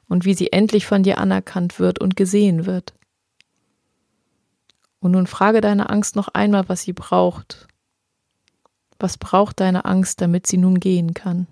und 0.08 0.26
wie 0.26 0.36
sie 0.36 0.52
endlich 0.52 0.86
von 0.86 1.02
dir 1.02 1.18
anerkannt 1.18 1.80
wird 1.80 1.98
und 1.98 2.16
gesehen 2.16 2.68
wird. 2.68 2.94
Und 5.00 5.14
nun 5.14 5.26
frage 5.26 5.60
deine 5.60 5.90
Angst 5.90 6.16
noch 6.16 6.28
einmal, 6.28 6.70
was 6.70 6.84
sie 6.84 6.94
braucht, 6.94 7.68
was 9.04 9.18
braucht 9.18 9.60
deine 9.60 9.84
Angst, 9.84 10.22
damit 10.22 10.48
sie 10.48 10.56
nun 10.56 10.80
gehen 10.80 11.14
kann? 11.14 11.46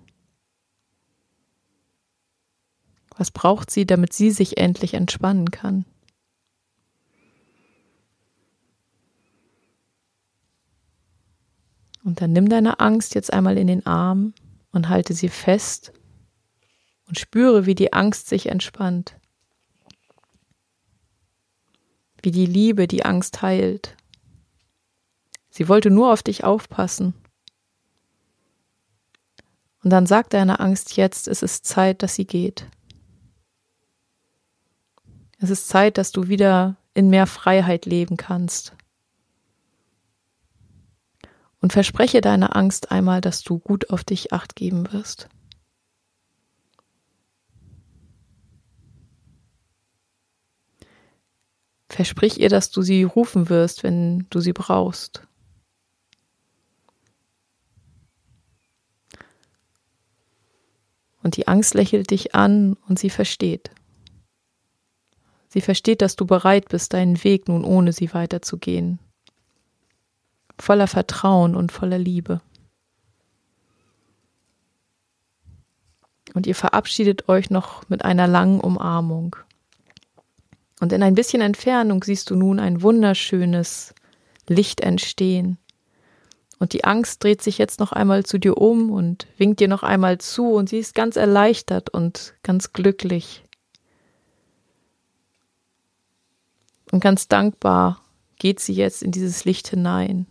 Was 3.18 3.30
braucht 3.30 3.70
sie, 3.70 3.84
damit 3.84 4.14
sie 4.14 4.30
sich 4.30 4.56
endlich 4.56 4.94
entspannen 4.94 5.50
kann? 5.50 5.84
Und 12.02 12.22
dann 12.22 12.32
nimm 12.32 12.48
deine 12.48 12.80
Angst 12.80 13.14
jetzt 13.14 13.30
einmal 13.30 13.58
in 13.58 13.66
den 13.66 13.84
Arm 13.84 14.32
und 14.72 14.88
halte 14.88 15.12
sie 15.12 15.28
fest 15.28 15.92
und 17.06 17.18
spüre, 17.18 17.66
wie 17.66 17.74
die 17.74 17.92
Angst 17.92 18.30
sich 18.30 18.46
entspannt, 18.46 19.14
wie 22.22 22.30
die 22.30 22.46
Liebe 22.46 22.88
die 22.88 23.04
Angst 23.04 23.42
heilt. 23.42 23.94
Sie 25.50 25.68
wollte 25.68 25.90
nur 25.90 26.14
auf 26.14 26.22
dich 26.22 26.44
aufpassen 26.44 27.12
und 29.82 29.90
dann 29.90 30.06
sag 30.06 30.30
deiner 30.30 30.60
Angst 30.60 30.96
jetzt, 30.96 31.26
es 31.28 31.42
ist 31.42 31.66
Zeit, 31.66 32.02
dass 32.02 32.14
sie 32.14 32.26
geht. 32.26 32.66
Es 35.38 35.50
ist 35.50 35.68
Zeit, 35.68 35.98
dass 35.98 36.12
du 36.12 36.28
wieder 36.28 36.76
in 36.94 37.10
mehr 37.10 37.26
Freiheit 37.26 37.84
leben 37.84 38.16
kannst. 38.16 38.76
Und 41.60 41.72
verspreche 41.72 42.20
deiner 42.20 42.54
Angst 42.54 42.92
einmal, 42.92 43.20
dass 43.20 43.42
du 43.42 43.58
gut 43.58 43.90
auf 43.90 44.04
dich 44.04 44.32
acht 44.32 44.54
geben 44.54 44.92
wirst. 44.92 45.28
Versprich 51.88 52.40
ihr, 52.40 52.48
dass 52.48 52.70
du 52.70 52.82
sie 52.82 53.02
rufen 53.02 53.48
wirst, 53.48 53.82
wenn 53.82 54.26
du 54.30 54.40
sie 54.40 54.52
brauchst. 54.52 55.26
Und 61.22 61.36
die 61.36 61.46
Angst 61.48 61.74
lächelt 61.74 62.10
dich 62.10 62.34
an 62.34 62.76
und 62.88 62.98
sie 62.98 63.10
versteht. 63.10 63.70
Sie 65.48 65.60
versteht, 65.60 66.02
dass 66.02 66.16
du 66.16 66.24
bereit 66.24 66.68
bist, 66.68 66.94
deinen 66.94 67.22
Weg 67.24 67.48
nun 67.48 67.64
ohne 67.64 67.92
sie 67.92 68.12
weiterzugehen. 68.14 68.98
Voller 70.58 70.86
Vertrauen 70.86 71.54
und 71.54 71.72
voller 71.72 71.98
Liebe. 71.98 72.40
Und 76.34 76.46
ihr 76.46 76.54
verabschiedet 76.54 77.28
euch 77.28 77.50
noch 77.50 77.88
mit 77.88 78.04
einer 78.04 78.26
langen 78.26 78.60
Umarmung. 78.60 79.36
Und 80.80 80.92
in 80.92 81.02
ein 81.02 81.14
bisschen 81.14 81.42
Entfernung 81.42 82.02
siehst 82.02 82.30
du 82.30 82.36
nun 82.36 82.58
ein 82.58 82.82
wunderschönes 82.82 83.94
Licht 84.48 84.80
entstehen, 84.80 85.58
Und 86.62 86.74
die 86.74 86.84
Angst 86.84 87.24
dreht 87.24 87.42
sich 87.42 87.58
jetzt 87.58 87.80
noch 87.80 87.90
einmal 87.90 88.24
zu 88.24 88.38
dir 88.38 88.56
um 88.56 88.92
und 88.92 89.26
winkt 89.36 89.58
dir 89.58 89.66
noch 89.66 89.82
einmal 89.82 90.18
zu 90.18 90.52
und 90.52 90.68
sie 90.68 90.78
ist 90.78 90.94
ganz 90.94 91.16
erleichtert 91.16 91.90
und 91.90 92.34
ganz 92.44 92.72
glücklich. 92.72 93.42
Und 96.92 97.00
ganz 97.00 97.26
dankbar 97.26 98.00
geht 98.36 98.60
sie 98.60 98.74
jetzt 98.74 99.02
in 99.02 99.10
dieses 99.10 99.44
Licht 99.44 99.66
hinein. 99.66 100.26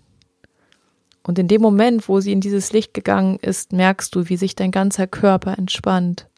Und 1.22 1.38
in 1.38 1.50
dem 1.50 1.62
Moment, 1.62 2.08
wo 2.08 2.22
sie 2.22 2.32
in 2.32 2.40
dieses 2.40 2.72
Licht 2.72 2.94
gegangen 2.94 3.38
ist, 3.42 3.74
merkst 3.74 4.16
du, 4.16 4.30
wie 4.30 4.38
sich 4.38 4.56
dein 4.56 4.72
ganzer 4.72 5.08
Körper 5.08 5.58
entspannt. 5.58 6.30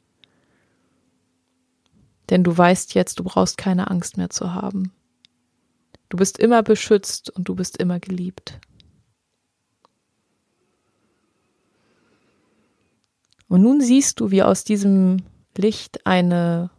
Denn 2.32 2.44
du 2.44 2.58
weißt 2.58 2.96
jetzt, 2.96 3.20
du 3.20 3.24
brauchst 3.26 3.60
keine 3.60 3.92
Angst 3.92 4.18
mehr 4.18 4.32
zu 4.32 4.56
haben. 4.56 4.92
Du 6.10 6.18
bist 6.18 6.40
immer 6.40 6.64
beschützt 6.64 7.30
und 7.30 7.48
du 7.48 7.54
bist 7.54 7.78
immer 7.78 8.00
geliebt. 8.00 8.60
Und 13.54 13.62
nun 13.62 13.82
siehst 13.82 14.20
du, 14.20 14.32
wie 14.32 14.42
aus 14.42 14.64
diesem 14.64 15.18
Licht 15.56 16.08
eine, 16.08 16.72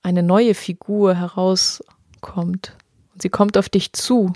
eine 0.00 0.22
neue 0.22 0.54
Figur 0.54 1.16
herauskommt. 1.16 2.76
Und 3.12 3.20
sie 3.20 3.30
kommt 3.30 3.58
auf 3.58 3.68
dich 3.68 3.92
zu 3.94 4.32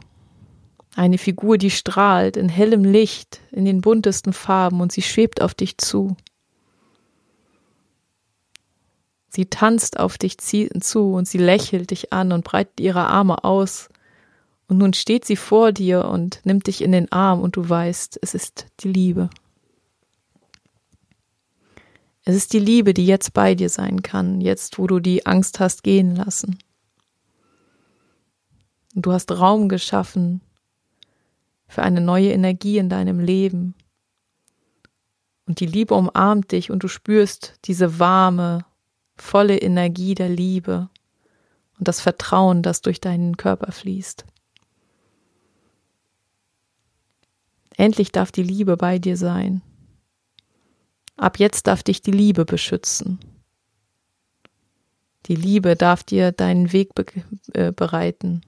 eine 0.96 1.18
Figur, 1.18 1.56
die 1.56 1.70
strahlt 1.70 2.36
in 2.36 2.48
hellem 2.48 2.82
Licht, 2.82 3.42
in 3.52 3.64
den 3.64 3.80
buntesten 3.80 4.32
Farben 4.32 4.80
und 4.80 4.90
sie 4.90 5.02
schwebt 5.02 5.40
auf 5.40 5.54
dich 5.54 5.78
zu. 5.78 6.16
Sie 9.28 9.46
tanzt 9.46 10.00
auf 10.00 10.18
dich 10.18 10.38
zu 10.38 11.12
und 11.12 11.28
sie 11.28 11.38
lächelt 11.38 11.92
dich 11.92 12.12
an 12.12 12.32
und 12.32 12.42
breitet 12.42 12.80
ihre 12.80 13.06
Arme 13.06 13.44
aus. 13.44 13.88
Und 14.66 14.78
nun 14.78 14.94
steht 14.94 15.24
sie 15.26 15.36
vor 15.36 15.70
dir 15.70 16.06
und 16.06 16.40
nimmt 16.42 16.66
dich 16.66 16.82
in 16.82 16.90
den 16.90 17.12
Arm 17.12 17.40
und 17.40 17.54
du 17.54 17.68
weißt, 17.68 18.18
es 18.20 18.34
ist 18.34 18.66
die 18.80 18.88
Liebe. 18.88 19.30
Es 22.24 22.34
ist 22.34 22.54
die 22.54 22.58
Liebe, 22.58 22.94
die 22.94 23.06
jetzt 23.06 23.34
bei 23.34 23.54
dir 23.54 23.68
sein 23.68 24.02
kann, 24.02 24.40
jetzt 24.40 24.78
wo 24.78 24.86
du 24.86 24.98
die 24.98 25.26
Angst 25.26 25.60
hast 25.60 25.82
gehen 25.82 26.16
lassen. 26.16 26.58
Und 28.94 29.06
du 29.06 29.12
hast 29.12 29.30
Raum 29.30 29.68
geschaffen 29.68 30.40
für 31.68 31.82
eine 31.82 32.00
neue 32.00 32.32
Energie 32.32 32.78
in 32.78 32.88
deinem 32.88 33.20
Leben. 33.20 33.74
Und 35.46 35.60
die 35.60 35.66
Liebe 35.66 35.94
umarmt 35.94 36.52
dich 36.52 36.70
und 36.70 36.82
du 36.82 36.88
spürst 36.88 37.58
diese 37.66 37.98
warme, 37.98 38.64
volle 39.16 39.58
Energie 39.58 40.14
der 40.14 40.30
Liebe 40.30 40.88
und 41.78 41.88
das 41.88 42.00
Vertrauen, 42.00 42.62
das 42.62 42.80
durch 42.80 43.00
deinen 43.00 43.36
Körper 43.36 43.70
fließt. 43.70 44.24
Endlich 47.76 48.12
darf 48.12 48.32
die 48.32 48.42
Liebe 48.42 48.76
bei 48.76 48.98
dir 48.98 49.16
sein. 49.16 49.60
Ab 51.24 51.38
jetzt 51.38 51.68
darf 51.68 51.82
dich 51.82 52.02
die 52.02 52.10
Liebe 52.10 52.44
beschützen. 52.44 53.18
Die 55.24 55.34
Liebe 55.34 55.74
darf 55.74 56.04
dir 56.04 56.32
deinen 56.32 56.70
Weg 56.74 56.94
be 56.94 57.06
äh, 57.54 57.72
bereiten. 57.72 58.42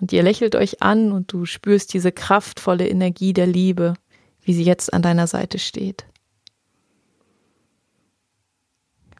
Und 0.00 0.10
ihr 0.10 0.22
lächelt 0.22 0.56
euch 0.56 0.80
an 0.80 1.12
und 1.12 1.34
du 1.34 1.44
spürst 1.44 1.92
diese 1.92 2.12
kraftvolle 2.12 2.88
Energie 2.88 3.34
der 3.34 3.46
Liebe, 3.46 3.92
wie 4.40 4.54
sie 4.54 4.64
jetzt 4.64 4.94
an 4.94 5.02
deiner 5.02 5.26
Seite 5.26 5.58
steht. 5.58 6.06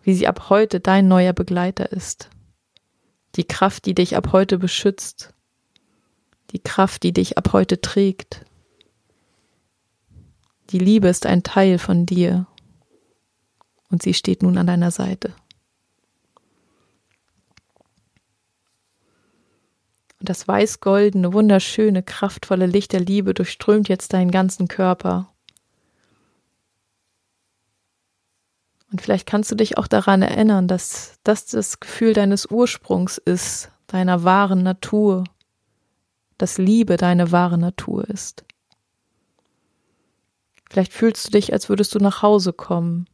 Wie 0.03 0.15
sie 0.15 0.27
ab 0.27 0.49
heute 0.49 0.81
dein 0.81 1.09
neuer 1.09 1.35
Begleiter 1.35 1.93
ist. 1.93 2.31
Die 3.35 3.45
Kraft, 3.45 3.85
die 3.85 3.95
dich 3.95 4.17
ab 4.17 4.33
heute 4.33 4.57
beschützt. 4.57 5.35
Die 6.53 6.61
Kraft, 6.61 7.03
die 7.03 7.13
dich 7.13 7.37
ab 7.37 7.53
heute 7.53 7.83
trägt. 7.83 8.47
Die 10.71 10.79
Liebe 10.79 11.09
ist 11.09 11.27
ein 11.27 11.43
Teil 11.43 11.79
von 11.79 12.07
dir 12.07 12.47
und 13.91 14.03
sie 14.03 14.15
steht 14.15 14.43
nun 14.43 14.57
an 14.57 14.69
deiner 14.69 14.93
Seite. 14.93 15.35
Und 20.21 20.29
das 20.29 20.47
weiß-goldene, 20.47 21.33
wunderschöne, 21.33 22.03
kraftvolle 22.03 22.67
Licht 22.67 22.93
der 22.93 23.01
Liebe 23.01 23.35
durchströmt 23.35 23.89
jetzt 23.89 24.13
deinen 24.13 24.31
ganzen 24.31 24.69
Körper. 24.69 25.33
Und 28.93 29.01
vielleicht 29.01 29.27
kannst 29.27 29.51
du 29.51 29.55
dich 29.55 29.79
auch 29.79 29.87
daran 29.87 30.23
erinnern, 30.23 30.69
dass 30.69 31.19
das 31.25 31.47
das 31.47 31.81
Gefühl 31.81 32.13
deines 32.13 32.47
Ursprungs 32.51 33.19
ist, 33.19 33.71
deiner 33.87 34.25
wahren 34.25 34.63
Natur, 34.63 35.25
dass 36.39 36.59
Liebe 36.59 36.97
deine 36.97 37.33
wahre 37.33 37.59
Natur 37.59 38.09
ist. 38.09 38.45
Vielleicht 40.71 40.93
fühlst 40.93 41.27
du 41.27 41.31
dich, 41.33 41.53
als 41.53 41.69
würdest 41.69 41.95
du 41.97 41.99
nach 41.99 42.23
Hause 42.23 42.53
kommen. 42.53 43.07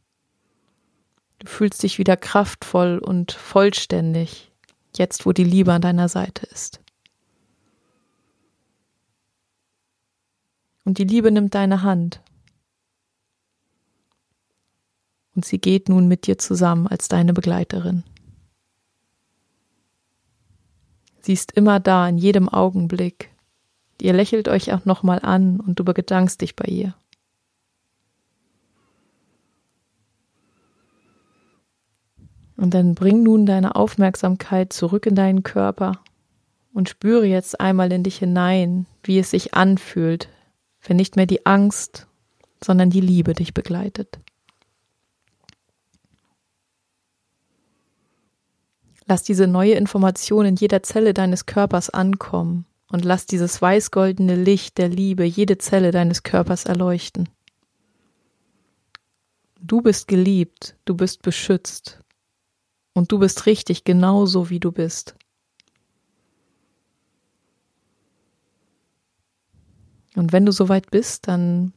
Du 1.39 1.47
fühlst 1.47 1.81
dich 1.81 1.97
wieder 1.97 2.15
kraftvoll 2.15 2.99
und 2.99 3.31
vollständig, 3.31 4.51
jetzt 4.95 5.25
wo 5.25 5.31
die 5.31 5.43
Liebe 5.43 5.73
an 5.73 5.81
deiner 5.81 6.07
Seite 6.07 6.45
ist. 6.45 6.81
Und 10.85 10.99
die 10.99 11.03
Liebe 11.03 11.31
nimmt 11.31 11.55
deine 11.55 11.81
Hand. 11.81 12.21
Und 15.35 15.43
sie 15.43 15.59
geht 15.59 15.89
nun 15.89 16.07
mit 16.07 16.27
dir 16.27 16.37
zusammen 16.37 16.87
als 16.87 17.07
deine 17.07 17.33
Begleiterin. 17.33 18.03
Sie 21.21 21.33
ist 21.33 21.51
immer 21.51 21.79
da, 21.79 22.07
in 22.07 22.17
jedem 22.17 22.49
Augenblick. 22.49 23.31
Ihr 23.99 24.13
lächelt 24.13 24.47
euch 24.47 24.73
auch 24.73 24.85
nochmal 24.85 25.19
an 25.19 25.59
und 25.59 25.79
du 25.79 25.83
begedankst 25.83 26.39
dich 26.41 26.55
bei 26.55 26.65
ihr. 26.65 26.95
Und 32.57 32.73
dann 32.73 32.95
bring 32.95 33.21
nun 33.21 33.45
deine 33.45 33.75
Aufmerksamkeit 33.75 34.73
zurück 34.73 35.05
in 35.05 35.13
deinen 35.13 35.43
Körper 35.43 35.99
und 36.73 36.89
spüre 36.89 37.25
jetzt 37.25 37.61
einmal 37.61 37.91
in 37.93 38.03
dich 38.03 38.17
hinein, 38.17 38.87
wie 39.03 39.19
es 39.19 39.29
sich 39.29 39.53
anfühlt, 39.53 40.27
wenn 40.81 40.97
nicht 40.97 41.15
mehr 41.15 41.27
die 41.27 41.45
Angst, 41.45 42.07
sondern 42.63 42.89
die 42.89 43.01
Liebe 43.01 43.33
dich 43.33 43.53
begleitet. 43.53 44.19
Lass 49.05 49.23
diese 49.23 49.47
neue 49.47 49.75
Information 49.75 50.47
in 50.47 50.55
jeder 50.55 50.83
Zelle 50.83 51.13
deines 51.13 51.45
Körpers 51.45 51.91
ankommen 51.91 52.65
und 52.91 53.05
lass 53.05 53.27
dieses 53.27 53.61
weißgoldene 53.61 54.35
Licht 54.35 54.79
der 54.79 54.89
Liebe 54.89 55.23
jede 55.23 55.59
Zelle 55.59 55.91
deines 55.91 56.23
Körpers 56.23 56.65
erleuchten. 56.65 57.29
Du 59.61 59.81
bist 59.81 60.07
geliebt, 60.07 60.75
du 60.85 60.95
bist 60.95 61.21
beschützt 61.21 61.99
und 62.97 63.11
du 63.11 63.19
bist 63.19 63.45
richtig 63.45 63.83
genauso, 63.83 64.49
wie 64.49 64.59
du 64.59 64.71
bist. 64.71 65.15
Und 70.15 70.33
wenn 70.33 70.47
du 70.47 70.51
soweit 70.51 70.89
bist, 70.89 71.27
dann 71.27 71.73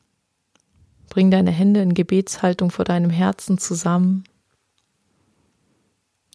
bring 1.10 1.30
deine 1.30 1.50
Hände 1.50 1.82
in 1.82 1.92
Gebetshaltung 1.92 2.70
vor 2.70 2.86
deinem 2.86 3.10
Herzen 3.10 3.58
zusammen 3.58 4.24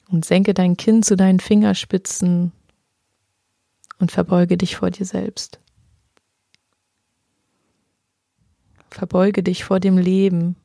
und 0.10 0.24
senke 0.24 0.54
dein 0.54 0.78
Kinn 0.78 1.02
zu 1.02 1.16
deinen 1.16 1.40
Fingerspitzen 1.40 2.52
und 3.98 4.12
verbeuge 4.12 4.56
dich 4.56 4.76
vor 4.76 4.92
dir 4.92 5.08
selbst. 5.08 5.60
Verbeuge 8.92 9.42
dich 9.42 9.64
vor 9.64 9.80
dem 9.80 9.98
Leben. 9.98 10.56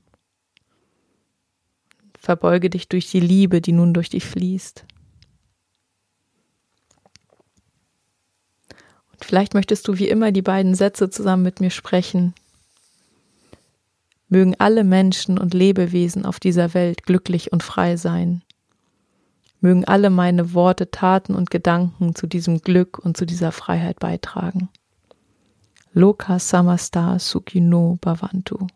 Verbeuge 2.21 2.69
dich 2.69 2.87
durch 2.87 3.11
die 3.11 3.19
Liebe, 3.19 3.63
die 3.63 3.73
nun 3.73 3.95
durch 3.95 4.11
dich 4.11 4.27
fließt. 4.27 4.85
Vielleicht 9.23 9.55
möchtest 9.55 9.89
du 9.89 9.99
wie 9.99 10.09
immer 10.09 10.31
die 10.31 10.43
beiden 10.43 10.75
Sätze 10.75 11.09
zusammen 11.09 11.43
mit 11.43 11.61
mir 11.61 11.71
sprechen. 11.71 12.35
Mögen 14.29 14.55
alle 14.59 14.85
Menschen 14.85 15.39
und 15.39 15.55
Lebewesen 15.55 16.27
auf 16.27 16.39
dieser 16.39 16.75
Welt 16.75 17.05
glücklich 17.05 17.53
und 17.53 17.63
frei 17.63 17.97
sein. 17.97 18.43
Mögen 19.61 19.87
alle 19.87 20.11
meine 20.11 20.53
Worte, 20.53 20.91
Taten 20.91 21.35
und 21.35 21.51
Gedanken 21.51 22.15
zu 22.15 22.27
diesem 22.27 22.61
Glück 22.61 22.99
und 22.99 23.17
zu 23.17 23.25
dieser 23.25 23.51
Freiheit 23.51 23.99
beitragen. 23.99 24.69
Loka 25.95 26.39
Samasta 26.39 27.19
Sukino 27.19 27.97
Bhavantu. 28.01 28.67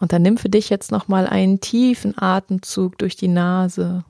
Und 0.00 0.12
dann 0.12 0.22
nimm 0.22 0.38
für 0.38 0.48
dich 0.48 0.68
jetzt 0.68 0.92
nochmal 0.92 1.26
einen 1.26 1.60
tiefen 1.60 2.16
Atemzug 2.16 2.98
durch 2.98 3.16
die 3.16 3.28
Nase 3.28 4.04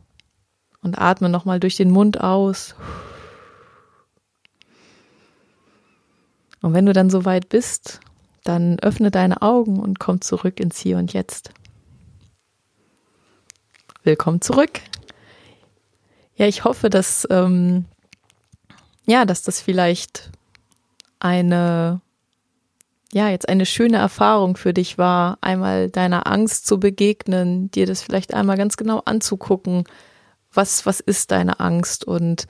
und 0.82 0.98
atme 0.98 1.28
nochmal 1.28 1.60
durch 1.60 1.76
den 1.76 1.90
Mund 1.90 2.20
aus. 2.20 2.74
Und 6.60 6.74
wenn 6.74 6.86
du 6.86 6.92
dann 6.92 7.10
soweit 7.10 7.48
bist, 7.48 8.00
dann 8.44 8.78
öffne 8.80 9.10
deine 9.10 9.42
Augen 9.42 9.78
und 9.78 9.98
komm 9.98 10.20
zurück 10.20 10.60
ins 10.60 10.78
Hier 10.78 10.98
und 10.98 11.12
Jetzt. 11.12 11.50
Willkommen 14.02 14.40
zurück. 14.40 14.80
Ja, 16.36 16.46
ich 16.46 16.64
hoffe, 16.64 16.90
dass 16.90 17.26
ähm, 17.30 17.86
ja, 19.08 19.24
dass 19.24 19.42
das 19.42 19.62
vielleicht 19.62 20.30
eine, 21.18 22.02
ja, 23.12 23.30
jetzt 23.30 23.48
eine 23.48 23.64
schöne 23.64 23.96
Erfahrung 23.96 24.56
für 24.56 24.74
dich 24.74 24.98
war, 24.98 25.38
einmal 25.40 25.88
deiner 25.88 26.26
Angst 26.26 26.66
zu 26.66 26.78
begegnen, 26.78 27.70
dir 27.70 27.86
das 27.86 28.02
vielleicht 28.02 28.34
einmal 28.34 28.56
ganz 28.56 28.76
genau 28.76 29.00
anzugucken, 29.04 29.84
was, 30.52 30.84
was 30.84 31.00
ist 31.00 31.30
deine 31.30 31.60
Angst 31.60 32.04
und, 32.04 32.46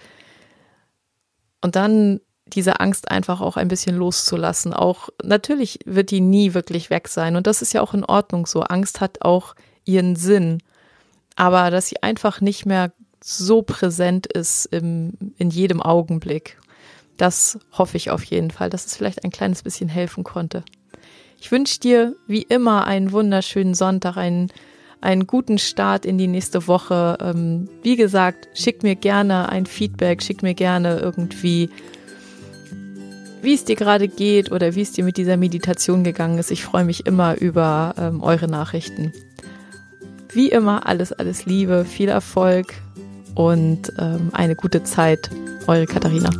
und 1.60 1.76
dann 1.76 2.20
diese 2.46 2.80
Angst 2.80 3.10
einfach 3.10 3.40
auch 3.40 3.56
ein 3.56 3.68
bisschen 3.68 3.96
loszulassen. 3.96 4.72
Auch 4.72 5.10
natürlich 5.22 5.80
wird 5.84 6.10
die 6.10 6.20
nie 6.20 6.54
wirklich 6.54 6.90
weg 6.90 7.08
sein 7.08 7.36
und 7.36 7.46
das 7.46 7.62
ist 7.62 7.72
ja 7.72 7.82
auch 7.82 7.94
in 7.94 8.04
Ordnung 8.04 8.46
so. 8.46 8.62
Angst 8.62 9.00
hat 9.00 9.22
auch 9.22 9.54
ihren 9.84 10.16
Sinn, 10.16 10.62
aber 11.36 11.70
dass 11.70 11.88
sie 11.88 12.02
einfach 12.02 12.40
nicht 12.40 12.66
mehr 12.66 12.92
so 13.22 13.62
präsent 13.62 14.26
ist 14.26 14.66
im, 14.66 15.12
in 15.36 15.50
jedem 15.50 15.82
Augenblick. 15.82 16.58
Das 17.18 17.58
hoffe 17.72 17.96
ich 17.96 18.10
auf 18.10 18.24
jeden 18.24 18.50
Fall, 18.50 18.70
dass 18.70 18.86
es 18.86 18.96
vielleicht 18.96 19.24
ein 19.24 19.30
kleines 19.30 19.62
bisschen 19.62 19.88
helfen 19.88 20.24
konnte. 20.24 20.62
Ich 21.40 21.52
wünsche 21.52 21.80
dir 21.80 22.16
wie 22.26 22.42
immer 22.42 22.86
einen 22.86 23.12
wunderschönen 23.12 23.74
Sonntag, 23.74 24.16
einen, 24.16 24.50
einen 25.00 25.26
guten 25.26 25.58
Start 25.58 26.06
in 26.06 26.16
die 26.16 26.28
nächste 26.28 26.66
Woche. 26.68 27.18
Ähm, 27.20 27.68
wie 27.82 27.96
gesagt, 27.96 28.48
schick 28.54 28.82
mir 28.82 28.94
gerne 28.94 29.48
ein 29.48 29.66
Feedback, 29.66 30.22
schick 30.22 30.42
mir 30.42 30.54
gerne 30.54 30.98
irgendwie, 30.98 31.70
wie 33.42 33.54
es 33.54 33.64
dir 33.64 33.76
gerade 33.76 34.08
geht 34.08 34.52
oder 34.52 34.76
wie 34.76 34.82
es 34.82 34.92
dir 34.92 35.04
mit 35.04 35.16
dieser 35.16 35.36
Meditation 35.36 36.04
gegangen 36.04 36.38
ist. 36.38 36.52
Ich 36.52 36.64
freue 36.64 36.84
mich 36.84 37.04
immer 37.04 37.36
über 37.36 37.94
ähm, 37.98 38.22
eure 38.22 38.48
Nachrichten. 38.48 39.12
Wie 40.32 40.50
immer, 40.50 40.86
alles, 40.86 41.12
alles 41.12 41.46
Liebe, 41.46 41.84
viel 41.84 42.08
Erfolg 42.08 42.74
und 43.34 43.92
ähm, 43.98 44.30
eine 44.32 44.54
gute 44.54 44.84
Zeit. 44.84 45.30
Eure 45.66 45.86
Katharina. 45.86 46.30